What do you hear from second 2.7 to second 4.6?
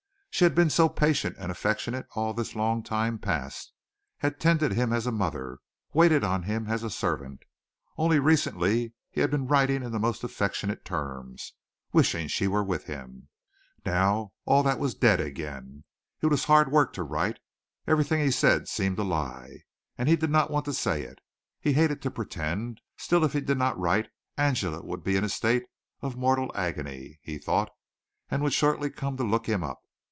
time past, had